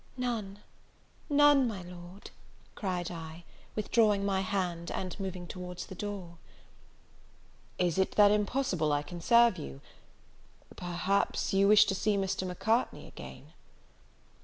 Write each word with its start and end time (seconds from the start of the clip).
"None, 0.17 0.61
none, 1.29 1.67
my 1.67 1.83
Lord!" 1.83 2.31
cried 2.73 3.11
I, 3.11 3.43
withdrawing 3.75 4.25
my 4.25 4.41
hand, 4.41 4.89
and 4.89 5.15
moving 5.19 5.45
towards 5.45 5.85
the 5.85 5.93
door. 5.93 6.39
"Is 7.77 7.99
it 7.99 8.13
then 8.13 8.31
impossible 8.31 8.91
I 8.91 9.03
can 9.03 9.21
serve 9.21 9.57
you? 9.59 9.79
Perhaps 10.75 11.53
you 11.53 11.67
wish 11.67 11.85
to 11.85 11.93
see 11.93 12.17
Mr. 12.17 12.47
Macartney 12.47 13.05
again?" 13.07 13.53